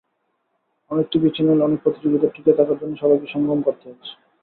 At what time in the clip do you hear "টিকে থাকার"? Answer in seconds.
2.27-2.77